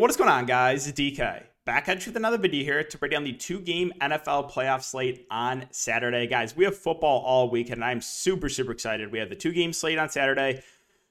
[0.00, 0.90] What is going on, guys?
[0.90, 1.42] DK.
[1.66, 4.82] Back at you with another video here to break down the two game NFL playoff
[4.82, 6.26] slate on Saturday.
[6.26, 9.12] Guys, we have football all weekend, and I'm super, super excited.
[9.12, 10.62] We have the two game slate on Saturday,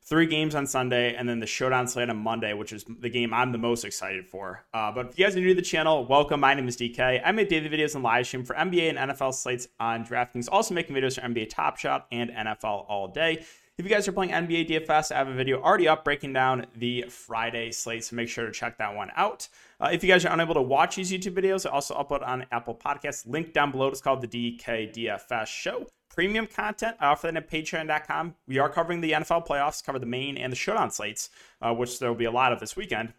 [0.01, 3.31] three games on Sunday, and then the showdown slate on Monday, which is the game
[3.31, 4.65] I'm the most excited for.
[4.73, 6.39] Uh, but if you guys are new to the channel, welcome.
[6.39, 7.21] My name is DK.
[7.23, 10.73] I make daily videos and live stream for NBA and NFL slates on DraftKings, also
[10.73, 13.45] making videos for NBA Top Shot and NFL all day.
[13.79, 16.65] If you guys are playing NBA DFS, I have a video already up breaking down
[16.75, 19.47] the Friday slate, so make sure to check that one out.
[19.79, 22.45] Uh, if you guys are unable to watch these YouTube videos, I also upload on
[22.51, 23.25] Apple Podcasts.
[23.25, 23.87] Link down below.
[23.87, 25.87] It's called the DK DFS Show.
[26.13, 28.35] Premium content, I offer that at patreon.com.
[28.49, 31.29] We are covering the NFL playoffs, cover the main and the showdown slates,
[31.61, 33.13] uh, which there will be a lot of this weekend.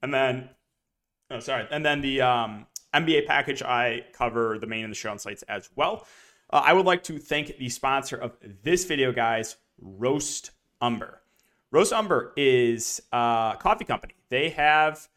[0.00, 0.50] And then,
[1.28, 1.66] oh, sorry.
[1.72, 5.70] And then the um, NBA package, I cover the main and the showdown slates as
[5.74, 6.06] well.
[6.52, 11.22] Uh, I would like to thank the sponsor of this video, guys, Roast Umber.
[11.70, 14.14] Roast Umber is a coffee company.
[14.28, 15.08] They have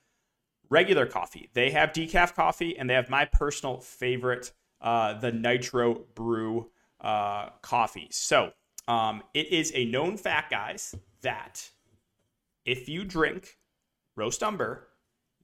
[0.69, 6.05] regular coffee, they have decaf coffee, and they have my personal favorite, uh, the Nitro
[6.15, 6.69] Brew
[7.01, 8.07] uh, coffee.
[8.11, 8.51] So
[8.87, 11.69] um, it is a known fact, guys, that
[12.65, 13.57] if you drink
[14.15, 14.87] Roast Umber,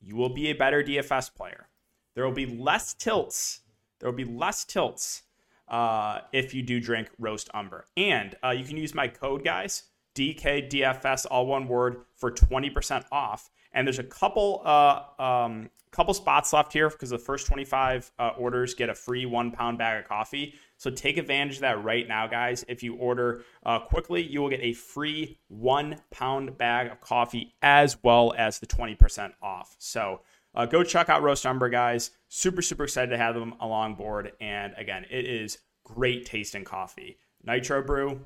[0.02, 1.68] you will be a better DFS player.
[2.16, 3.62] There will be less tilts.
[4.00, 5.24] There will be less tilts
[5.72, 7.86] uh, if you do drink roast umber.
[7.98, 9.84] And uh, you can use my code, guys,
[10.16, 13.50] DKDFS, all one word, for 20% off.
[13.72, 18.32] And there's a couple uh, um, couple spots left here because the first 25 uh,
[18.38, 20.54] orders get a free one pound bag of coffee.
[20.78, 22.66] So take advantage of that right now, guys.
[22.68, 27.54] If you order uh, quickly, you will get a free one pound bag of coffee
[27.62, 29.76] as well as the 20% off.
[29.80, 30.22] So
[30.54, 32.12] uh, go check out Roast Umber, guys.
[32.28, 34.34] Super, super excited to have them along board.
[34.42, 37.18] And again, it is great tasting coffee.
[37.44, 38.26] Nitro Brew,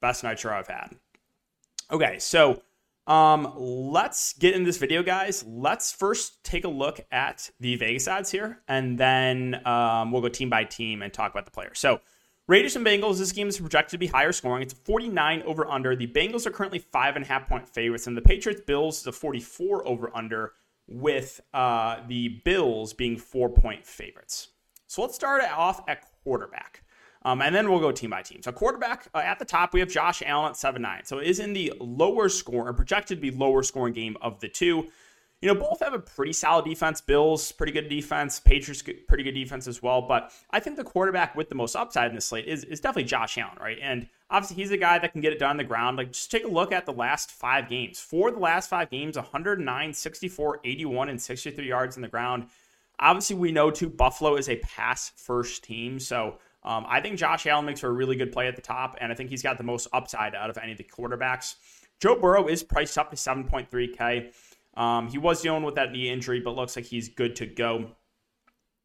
[0.00, 0.96] best nitro I've had.
[1.90, 2.62] Okay, so
[3.06, 5.44] um, let's get in this video, guys.
[5.46, 10.28] Let's first take a look at the Vegas odds here, and then um, we'll go
[10.28, 11.78] team by team and talk about the players.
[11.78, 12.00] So,
[12.46, 14.62] Raiders and Bengals, this game is projected to be higher scoring.
[14.62, 15.94] It's 49 over under.
[15.94, 19.06] The Bengals are currently five and a half point favorites, and the Patriots Bills is
[19.06, 20.52] a 44 over under
[20.88, 24.48] with uh, the Bills being four point favorites.
[24.86, 26.82] So let's start off at quarterback.
[27.22, 28.42] Um, and then we'll go team by team.
[28.42, 31.04] So quarterback uh, at the top, we have Josh Allen at seven nine.
[31.04, 34.40] So it is in the lower score, or projected to be lower scoring game of
[34.40, 34.88] the two.
[35.40, 37.00] You know, both have a pretty solid defense.
[37.00, 38.40] Bills, pretty good defense.
[38.40, 40.02] Patriots, pretty good defense as well.
[40.02, 43.04] But I think the quarterback with the most upside in this slate is, is definitely
[43.04, 43.78] Josh Allen, right?
[43.80, 45.96] And obviously, he's a guy that can get it done on the ground.
[45.96, 48.00] Like, just take a look at the last five games.
[48.00, 52.48] For the last five games, 109, 64, 81, and 63 yards on the ground.
[52.98, 56.00] Obviously, we know too, Buffalo is a pass first team.
[56.00, 58.96] So um, I think Josh Allen makes for a really good play at the top,
[59.00, 61.54] and I think he's got the most upside out of any of the quarterbacks.
[62.00, 64.32] Joe Burrow is priced up to 7.3K.
[64.78, 67.90] Um, he was dealing with that knee injury, but looks like he's good to go.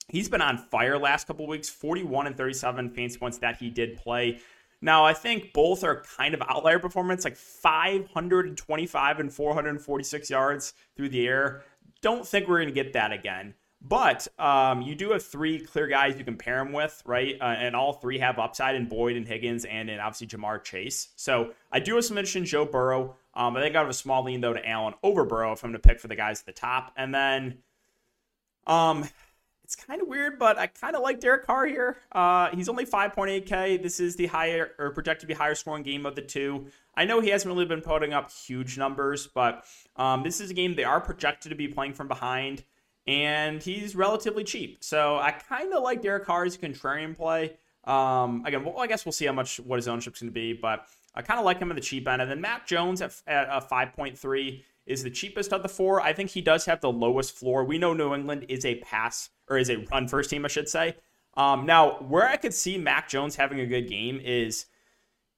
[0.10, 3.96] He's been on fire last couple weeks, 41 and 37 fantasy points that he did
[3.98, 4.40] play.
[4.82, 11.10] Now, I think both are kind of outlier performance, like 525 and 446 yards through
[11.10, 11.64] the air.
[12.02, 13.54] Don't think we're going to get that again.
[13.80, 17.36] But um, you do have three clear guys you can pair him with, right?
[17.40, 21.10] Uh, and all three have upside in Boyd and Higgins and in obviously Ja'Marr Chase.
[21.18, 23.16] So I do have some interest in Joe Burrow.
[23.34, 25.82] Um, think I have a small lean though to Allen over Burrow if I'm going
[25.82, 26.94] to pick for the guys at the top.
[26.96, 27.60] And then
[28.68, 29.06] um,
[29.64, 31.98] it's kind of weird, but I kind of like Derek Carr here.
[32.12, 33.82] Uh, he's only 5.8K.
[33.82, 36.68] This is the higher or projected to be higher scoring game of the two.
[36.96, 39.66] I know he hasn't really been putting up huge numbers, but
[39.96, 42.64] um, this is a game they are projected to be playing from behind
[43.06, 44.84] and he's relatively cheap.
[44.84, 47.54] So I kind of like Derek Carr as a contrarian play.
[47.84, 50.54] Um, again, well, I guess we'll see how much what his ownership's going to be,
[50.54, 52.22] but I kind of like him at the cheap end.
[52.22, 56.02] And then Mac Jones at, at a 5.3 is the cheapest of the four.
[56.02, 57.64] I think he does have the lowest floor.
[57.64, 60.70] We know New England is a pass or is a run first team, I should
[60.70, 60.96] say.
[61.36, 64.68] Um, now, where I could see Mac Jones having a good game is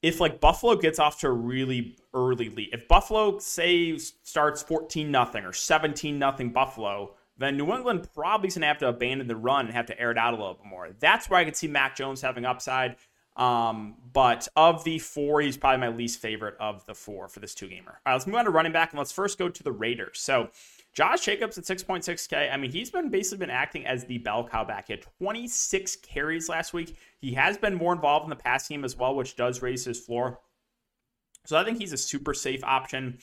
[0.01, 2.69] if like Buffalo gets off to a really early lead.
[2.73, 8.55] If Buffalo say starts 14 nothing or 17 nothing Buffalo, then New England probably is
[8.55, 10.53] going to have to abandon the run and have to air it out a little
[10.53, 10.89] bit more.
[10.99, 12.95] That's where I could see Mac Jones having upside.
[13.35, 17.53] Um, but of the four, he's probably my least favorite of the four for this
[17.53, 17.91] two gamer.
[17.91, 20.19] All right, let's move on to running back and let's first go to the Raiders.
[20.19, 20.49] So
[20.93, 22.53] Josh Jacobs at 6.6K.
[22.53, 24.87] I mean, he's been basically been acting as the bell cow back.
[24.87, 26.97] He had 26 carries last week.
[27.19, 29.99] He has been more involved in the pass game as well, which does raise his
[29.99, 30.39] floor.
[31.45, 33.19] So I think he's a super safe option.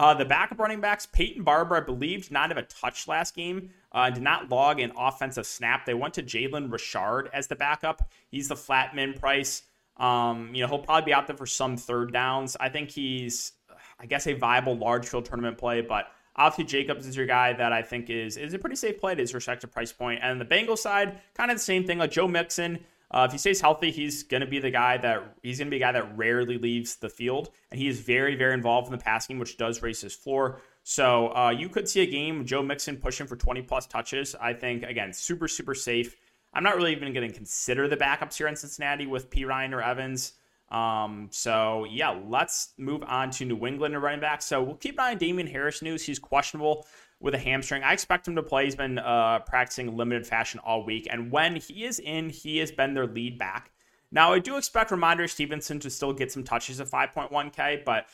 [0.00, 3.34] Uh, the backup running backs, Peyton Barber, I believe, did not have a touch last
[3.34, 3.70] game.
[3.90, 5.86] Uh, did not log an offensive snap.
[5.86, 8.08] They went to Jalen Richard as the backup.
[8.30, 9.62] He's the flat min price.
[9.96, 12.56] Um, you know, he'll probably be out there for some third downs.
[12.60, 13.52] I think he's,
[13.98, 16.08] I guess, a viable large field tournament play, but
[16.38, 19.18] Obviously, Jacobs is your guy that I think is is a pretty safe play at
[19.18, 20.20] his respective price point.
[20.22, 21.98] And the Bengals side, kind of the same thing.
[21.98, 22.78] Like Joe Mixon,
[23.10, 25.70] uh, if he stays healthy, he's going to be the guy that he's going to
[25.70, 28.92] be a guy that rarely leaves the field, and he is very, very involved in
[28.92, 30.60] the passing, which does raise his floor.
[30.82, 34.34] So uh, you could see a game Joe Mixon pushing for 20 plus touches.
[34.40, 36.16] I think again, super, super safe.
[36.52, 39.82] I'm not really even going to consider the backups here in Cincinnati with Perine or
[39.82, 40.32] Evans.
[40.70, 44.42] Um, so yeah, let's move on to New England and running back.
[44.42, 46.04] So we'll keep an eye on Damien Harris news.
[46.04, 46.86] He's questionable
[47.20, 47.82] with a hamstring.
[47.82, 48.64] I expect him to play.
[48.64, 52.70] He's been uh, practicing limited fashion all week, and when he is in, he has
[52.70, 53.72] been their lead back.
[54.10, 58.06] Now I do expect Rhamondre Stevenson to still get some touches at 5.1k, but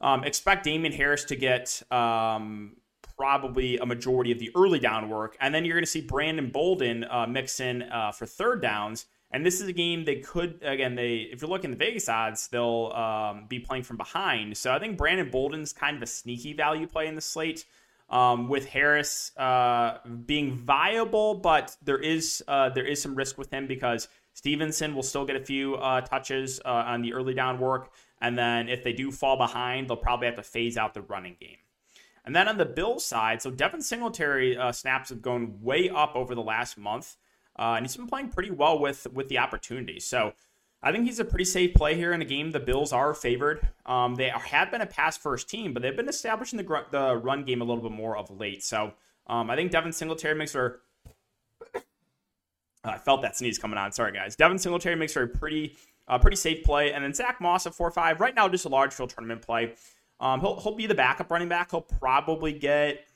[0.00, 2.76] um, expect Damien Harris to get um,
[3.16, 6.50] probably a majority of the early down work, and then you're going to see Brandon
[6.50, 10.60] Bolden uh, mix in uh, for third downs and this is a game they could
[10.62, 14.56] again they if you're looking at the Vegas odds they'll um, be playing from behind.
[14.56, 17.64] So I think Brandon Bolden's kind of a sneaky value play in the slate.
[18.12, 23.50] Um, with Harris uh, being viable, but there is uh, there is some risk with
[23.50, 27.58] him because Stevenson will still get a few uh, touches uh, on the early down
[27.58, 31.00] work, and then if they do fall behind, they'll probably have to phase out the
[31.00, 31.56] running game.
[32.24, 36.14] And then on the Bills side, so Devin Singletary uh, snaps have gone way up
[36.14, 37.16] over the last month.
[37.58, 40.06] Uh, and he's been playing pretty well with with the opportunities.
[40.06, 40.32] So
[40.82, 42.50] I think he's a pretty safe play here in a game.
[42.50, 43.66] The Bills are favored.
[43.86, 47.16] Um, they have been a pass first team, but they've been establishing the gr- the
[47.16, 48.64] run game a little bit more of late.
[48.64, 48.92] So
[49.28, 50.80] um, I think Devin Singletary makes for.
[52.84, 53.92] I felt that sneeze coming on.
[53.92, 54.34] Sorry, guys.
[54.34, 55.76] Devin Singletary makes for a pretty,
[56.08, 58.20] uh, pretty safe play, and then Zach Moss at four five.
[58.20, 59.74] Right now, just a large field tournament play.
[60.18, 61.70] Um, he'll he'll be the backup running back.
[61.70, 63.06] He'll probably get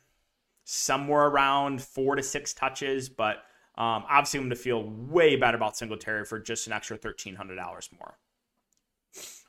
[0.64, 3.42] somewhere around four to six touches, but
[3.78, 7.58] um, obviously, I'm going to feel way better about Singletary for just an extra $1,300
[7.98, 8.18] more.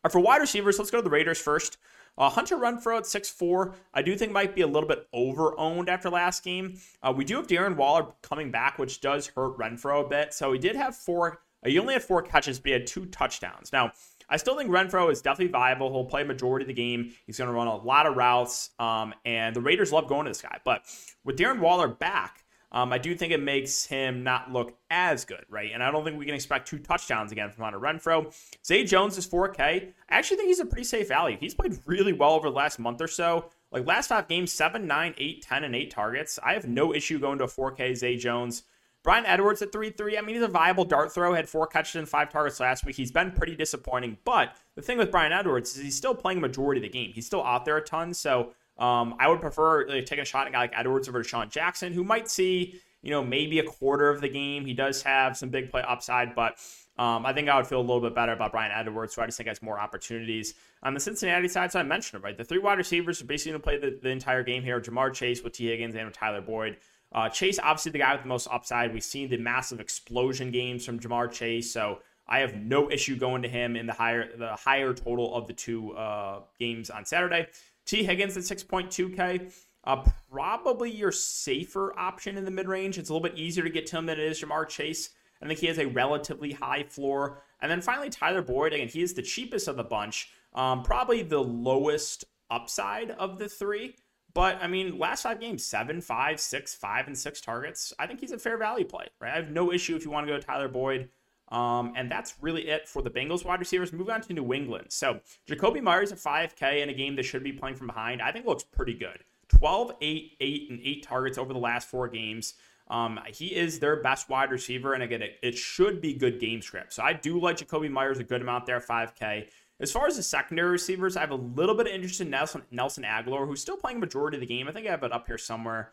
[0.03, 1.77] Right, for wide receivers, let's go to the Raiders first.
[2.17, 5.87] Uh, Hunter Renfrow at 6'4, I do think might be a little bit over owned
[5.87, 6.79] after last game.
[7.03, 10.33] Uh, we do have Darren Waller coming back, which does hurt Renfrow a bit.
[10.33, 13.05] So he did have four, uh, he only had four catches, but he had two
[13.05, 13.71] touchdowns.
[13.71, 13.91] Now,
[14.29, 15.91] I still think Renfrow is definitely viable.
[15.91, 17.13] He'll play a majority of the game.
[17.25, 20.31] He's going to run a lot of routes, um, and the Raiders love going to
[20.31, 20.57] this guy.
[20.65, 20.83] But
[21.23, 25.45] with Darren Waller back, um, I do think it makes him not look as good,
[25.49, 25.71] right?
[25.73, 28.33] And I don't think we can expect two touchdowns again from Hunter Renfrow.
[28.65, 29.59] Zay Jones is 4K.
[29.59, 31.37] I actually think he's a pretty safe value.
[31.39, 33.49] He's played really well over the last month or so.
[33.71, 36.39] Like last five games, 7, 9, 8, 10, and 8 targets.
[36.43, 38.63] I have no issue going to a 4K Zay Jones.
[39.03, 40.17] Bryan Edwards at 3 3.
[40.17, 41.33] I mean, he's a viable dart throw.
[41.33, 42.97] Had four catches and five targets last week.
[42.97, 44.17] He's been pretty disappointing.
[44.25, 47.13] But the thing with Bryan Edwards is he's still playing a majority of the game.
[47.13, 48.13] He's still out there a ton.
[48.13, 51.23] So um, I would prefer like, taking a shot at a guy like Edwards over
[51.23, 54.65] Sean Jackson, who might see you know, maybe a quarter of the game.
[54.65, 56.59] He does have some big play upside, but
[56.97, 59.27] um, I think I would feel a little bit better about Bryan Edwards, so I
[59.27, 60.55] just think has more opportunities.
[60.83, 62.37] On the Cincinnati side, so I mentioned it, right?
[62.37, 64.81] The three wide receivers are basically going to play the, the entire game here.
[64.81, 66.77] Ja'Marr Chase with Tee Higgins and with Tyler Boyd.
[67.13, 68.93] Uh, Chase, obviously the guy with the most upside.
[68.93, 73.41] We've seen the massive explosion games from Ja'Marr Chase, so I have no issue going
[73.43, 77.47] to him in the higher the higher total of the two uh, games on Saturday.
[77.87, 79.51] Tee Higgins at 6.2K.
[79.85, 82.97] Uh, probably your safer option in the mid range.
[82.97, 85.11] It's a little bit easier to get to him than it is Ja'Marr Chase.
[85.41, 87.43] I think he has a relatively high floor.
[87.61, 88.73] And then finally, Tyler Boyd.
[88.73, 93.47] Again, he is the cheapest of the bunch, um, probably the lowest upside of the
[93.47, 93.95] three.
[94.33, 97.93] But I mean, last five games, seven, five, six, five, and six targets.
[97.97, 99.33] I think he's a fair value play, right?
[99.33, 101.09] I have no issue if you want to go Tyler Boyd.
[101.49, 103.93] Um, and that's really it for the Bengals wide receivers.
[103.93, 104.87] Move on to New England.
[104.89, 108.31] So Jakobi Meyers at 5K in a game that should be playing from behind, I
[108.31, 109.19] think looks pretty good.
[109.47, 112.55] 12, 8, 8, and 8 targets over the last four games.
[112.89, 116.61] Um, he is their best wide receiver, and again, it, it should be good game
[116.61, 116.93] script.
[116.93, 119.47] So I do like Jakobi Meyers a good amount there, 5K.
[119.79, 122.63] As far as the secondary receivers, I have a little bit of interest in Nelson,
[122.71, 124.67] Nelson Agholor, who's still playing majority of the game.
[124.67, 125.91] I think I have it up here somewhere.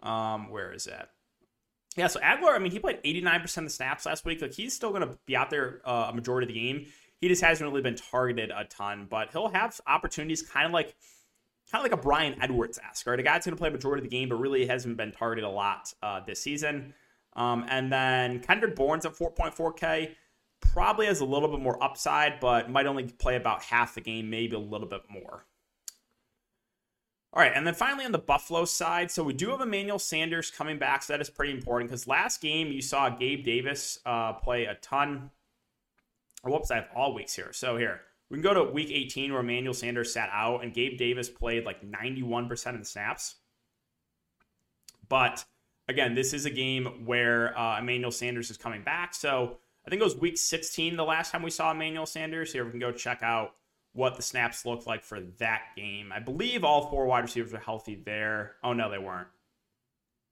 [0.00, 1.08] Um, where is it?
[1.98, 4.40] Yeah, so Agholor, I mean, he played 89% of the snaps last week.
[4.40, 6.86] Like, he's still going to be out there uh, a majority of the game.
[7.20, 10.94] He just hasn't really been targeted a ton, but he'll have opportunities kind of like–
[11.70, 13.18] kind of like a Bryan Edwards ask, right?
[13.18, 15.12] A guy that's going to play a majority of the game, but really hasn't been
[15.12, 16.94] targeted a lot uh, this season.
[17.36, 20.14] Um, and then Kendrick Bourne's at 4.4K.
[20.60, 24.30] Probably has a little bit more upside, but might only play about half the game,
[24.30, 25.44] maybe a little bit more.
[27.32, 30.50] All right, and then finally on the Buffalo side, so we do have Emmanuel Sanders
[30.50, 34.32] coming back, so that is pretty important because last game you saw Gabe Davis uh,
[34.32, 35.30] play a ton.
[36.42, 37.52] whoops, I have all weeks here.
[37.52, 40.96] So here, we can go to week 18 where Emmanuel Sanders sat out and Gabe
[40.96, 43.36] Davis played like 91% of the snaps.
[45.08, 45.44] But
[45.86, 49.14] again, this is a game where uh, Emmanuel Sanders is coming back.
[49.14, 52.52] So I think it was week 16 the last time we saw Emmanuel Sanders.
[52.52, 53.54] Here we can go check out
[53.92, 56.12] what the snaps look like for that game.
[56.12, 58.56] I believe all four wide receivers were healthy there.
[58.62, 59.28] Oh no, they weren't.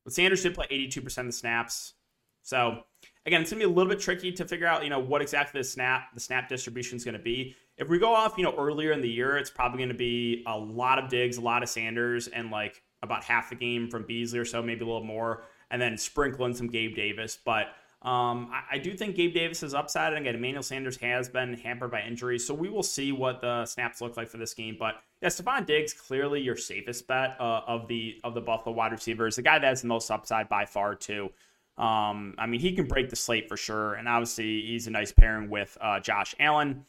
[0.04, 1.94] But Sanders did play 82% of the snaps.
[2.42, 2.82] So
[3.26, 5.60] again, it's gonna be a little bit tricky to figure out, you know, what exactly
[5.60, 7.56] the snap the snap distribution is gonna be.
[7.76, 10.56] If we go off, you know, earlier in the year, it's probably gonna be a
[10.56, 14.38] lot of Diggs, a lot of Sanders, and like about half the game from Beasley
[14.38, 17.36] or so, maybe a little more, and then sprinkling some Gabe Davis.
[17.44, 17.68] But
[18.06, 21.54] um, I, I, do think Gabe Davis is upside, and again, Emmanuel Sanders has been
[21.54, 24.76] hampered by injuries, so we will see what the snaps look like for this game.
[24.78, 28.92] But yeah, Stefon Diggs clearly your safest bet uh, of the of the Buffalo wide
[28.92, 31.30] receivers, the guy that has the most upside by far too.
[31.78, 35.10] Um, I mean, he can break the slate for sure, and obviously he's a nice
[35.10, 36.84] pairing with uh, Josh Allen.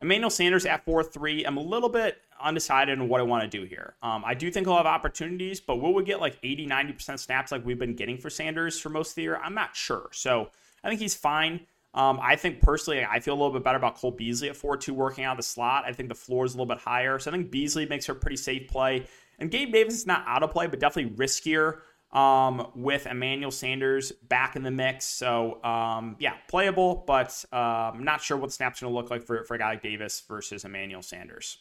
[0.00, 1.44] Emmanuel Sanders at 4 3.
[1.44, 3.94] I'm a little bit undecided on what I want to do here.
[4.02, 7.50] Um, I do think he'll have opportunities, but will we get like 80, 90% snaps
[7.50, 9.36] like we've been getting for Sanders for most of the year?
[9.36, 10.08] I'm not sure.
[10.12, 10.50] So
[10.84, 11.60] I think he's fine.
[11.94, 14.76] Um, I think personally, I feel a little bit better about Cole Beasley at 4
[14.76, 15.84] 2 working out of the slot.
[15.86, 17.18] I think the floor is a little bit higher.
[17.18, 19.04] So I think Beasley makes her a pretty safe play.
[19.40, 21.78] And Gabe Davis is not out of play, but definitely riskier
[22.12, 25.04] um, with Emmanuel Sanders back in the mix.
[25.04, 29.44] So, um, yeah, playable, but I'm not sure what snap's going to look like for,
[29.44, 31.58] for a guy like Davis versus Emmanuel Sanders.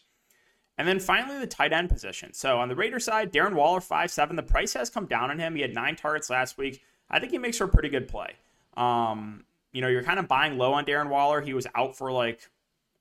[0.78, 2.34] And then finally, the tight end position.
[2.34, 4.36] So on the Raider side, Darren Waller, five seven.
[4.36, 5.56] The price has come down on him.
[5.56, 6.84] He had nine targets last week.
[7.10, 8.34] I think he makes for a pretty good play.
[8.76, 11.42] Um, you know, you're kind of buying low on Darren Waller.
[11.42, 12.50] He was out for like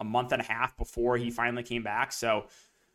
[0.00, 2.12] a month and a half before he finally came back.
[2.12, 2.46] So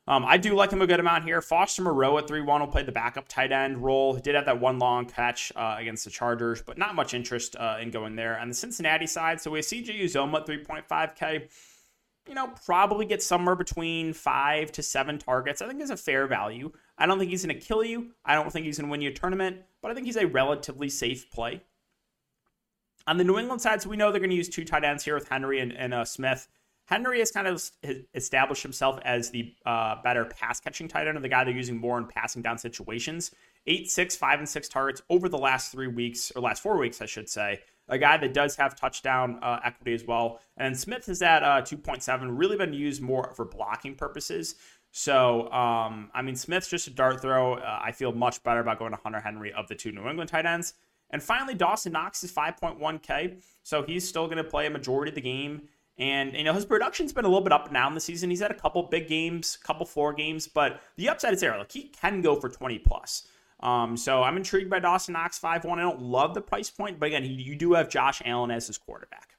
[0.08, 1.42] um, I do like him a good amount here.
[1.42, 4.16] Foster Moreau at 3 1 will play the backup tight end role.
[4.16, 7.56] He did have that one long catch uh, against the Chargers, but not much interest
[7.56, 8.40] uh, in going there.
[8.40, 11.50] On the Cincinnati side, so we have CJ Uzomah at 3.5K.
[12.28, 15.62] You know, probably get somewhere between five to seven targets.
[15.62, 16.72] I think is a fair value.
[16.98, 18.12] I don't think he's going to kill you.
[18.26, 20.28] I don't think he's going to win you a tournament, but I think he's a
[20.28, 21.62] relatively safe play.
[23.08, 25.04] On the New England side, so we know they're going to use two tight ends
[25.04, 26.48] here with Henry and, and uh, Smith.
[26.92, 27.64] Henry has kind of
[28.14, 31.78] established himself as the uh, better pass catching tight end, or the guy they're using
[31.78, 33.32] more in passing down situations.
[33.66, 37.02] Eight, six, five, and six targets over the last three weeks, or last four weeks,
[37.02, 37.62] I should say.
[37.88, 40.42] A guy that does have touchdown uh, equity as well.
[40.58, 44.56] And Smith is at uh, 2.7, really been used more for blocking purposes.
[44.92, 47.54] So, um, I mean, Smith's just a dart throw.
[47.54, 50.30] Uh, I feel much better about going to Hunter Henry of the two New England
[50.30, 50.74] tight ends.
[51.12, 53.42] And finally, Dawson Knox is 5.1K.
[53.64, 55.70] So he's still going to play a majority of the game.
[55.98, 58.30] And you know his production's been a little bit up and down this season.
[58.30, 61.58] He's had a couple big games, a couple four games, but the upside is there.
[61.58, 63.28] Like he can go for 20 plus.
[63.60, 65.78] Um, so I'm intrigued by Dawson Knox 5-1.
[65.78, 68.78] I don't love the price point, but again, you do have Josh Allen as his
[68.78, 69.36] quarterback.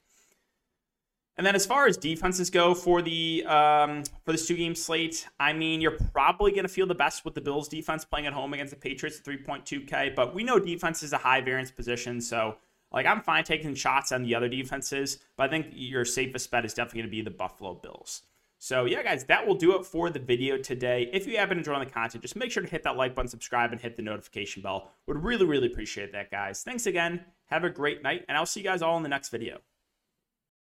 [1.37, 5.27] And then as far as defenses go for the um, for this two game slate,
[5.41, 8.35] I mean you're probably going to feel the best with the Bills defense playing at
[8.35, 12.21] home against the Patriots at 3.2K, but we know defense is a high variance position,
[12.21, 12.57] so
[12.93, 16.65] like I'm fine taking shots on the other defenses, but I think your safest bet
[16.65, 18.23] is definitely going to be the Buffalo Bills.
[18.59, 21.11] So yeah, guys, that will do it for the video today.
[21.13, 23.29] If you have been enjoying the content, just make sure to hit that like button,
[23.29, 24.93] subscribe, and hit the notification bell.
[25.09, 26.63] Would really, really appreciate that, guys.
[26.63, 27.25] Thanks again.
[27.47, 29.59] Have a great night, and I'll see you guys all in the next video.